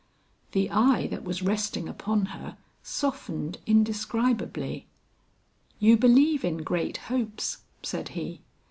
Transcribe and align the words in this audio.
The 0.53 0.67
eye 0.71 1.05
that 1.11 1.23
was 1.23 1.43
resting 1.43 1.87
upon 1.87 2.25
her, 2.33 2.57
softened 2.81 3.59
indescribably. 3.67 4.87
"You 5.77 5.95
believe 5.95 6.43
in 6.43 6.63
great 6.63 6.97
hopes," 7.13 7.59
said 7.83 8.09
he. 8.09 8.41